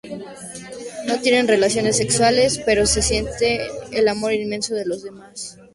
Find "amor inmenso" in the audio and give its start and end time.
4.07-4.73